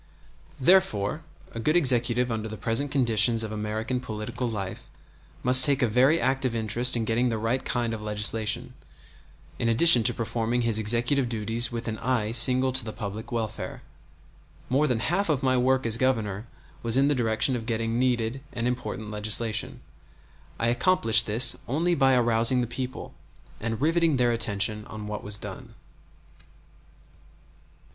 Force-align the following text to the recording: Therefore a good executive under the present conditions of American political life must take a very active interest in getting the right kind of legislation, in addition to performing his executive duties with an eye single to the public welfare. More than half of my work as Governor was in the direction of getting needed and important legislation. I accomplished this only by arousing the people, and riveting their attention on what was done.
Therefore 0.59 1.21
a 1.51 1.59
good 1.59 1.75
executive 1.75 2.31
under 2.31 2.49
the 2.49 2.57
present 2.57 2.89
conditions 2.89 3.43
of 3.43 3.51
American 3.51 3.99
political 3.99 4.49
life 4.49 4.89
must 5.43 5.63
take 5.63 5.83
a 5.83 5.87
very 5.87 6.19
active 6.19 6.55
interest 6.55 6.95
in 6.97 7.05
getting 7.05 7.29
the 7.29 7.37
right 7.37 7.63
kind 7.63 7.93
of 7.93 8.01
legislation, 8.01 8.73
in 9.59 9.69
addition 9.69 10.01
to 10.01 10.11
performing 10.11 10.63
his 10.63 10.79
executive 10.79 11.29
duties 11.29 11.71
with 11.71 11.87
an 11.87 11.99
eye 11.99 12.31
single 12.31 12.71
to 12.71 12.83
the 12.83 12.91
public 12.91 13.31
welfare. 13.31 13.83
More 14.69 14.87
than 14.87 15.01
half 15.01 15.29
of 15.29 15.43
my 15.43 15.55
work 15.55 15.85
as 15.85 15.97
Governor 15.97 16.47
was 16.81 16.97
in 16.97 17.07
the 17.07 17.13
direction 17.13 17.55
of 17.55 17.67
getting 17.67 17.99
needed 17.99 18.41
and 18.53 18.67
important 18.67 19.11
legislation. 19.11 19.81
I 20.57 20.69
accomplished 20.69 21.27
this 21.27 21.55
only 21.67 21.93
by 21.93 22.15
arousing 22.15 22.61
the 22.61 22.65
people, 22.65 23.13
and 23.59 23.79
riveting 23.79 24.17
their 24.17 24.31
attention 24.31 24.83
on 24.85 25.05
what 25.05 25.23
was 25.23 25.37
done. 25.37 25.75